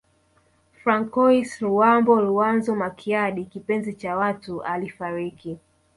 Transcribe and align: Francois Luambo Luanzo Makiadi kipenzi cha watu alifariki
Francois 0.83 1.43
Luambo 1.61 2.19
Luanzo 2.21 2.75
Makiadi 2.75 3.45
kipenzi 3.45 3.93
cha 3.93 4.15
watu 4.17 4.63
alifariki 4.63 5.57